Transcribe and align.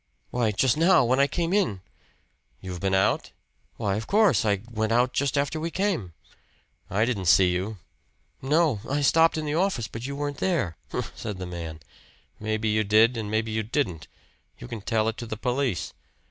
"Why, 0.31 0.49
just 0.51 0.77
now. 0.77 1.03
When 1.05 1.19
I 1.19 1.27
came 1.27 1.53
in." 1.53 1.81
"You've 2.59 2.79
been 2.79 2.95
out?" 2.95 3.29
"Why 3.77 3.97
of 3.97 4.07
course. 4.07 4.43
I 4.43 4.61
went 4.71 4.91
out 4.91 5.13
just 5.13 5.37
after 5.37 5.59
we 5.59 5.69
came." 5.69 6.13
"I 6.89 7.05
didn't 7.05 7.27
see 7.27 7.51
you." 7.51 7.77
"No. 8.41 8.79
I 8.89 9.01
stopped 9.01 9.37
in 9.37 9.45
the 9.45 9.53
office, 9.53 9.87
but 9.87 10.07
you 10.07 10.15
weren't 10.15 10.37
there." 10.39 10.75
"Humph!" 10.91 11.11
said 11.15 11.37
the 11.37 11.45
man, 11.45 11.81
"maybe 12.39 12.67
you 12.69 12.83
did 12.83 13.15
and 13.15 13.29
maybe 13.29 13.51
you 13.51 13.61
didn't. 13.61 14.07
You 14.57 14.67
can 14.67 14.81
tell 14.81 15.07
it 15.07 15.17
to 15.17 15.27
the 15.27 15.37
police." 15.37 15.93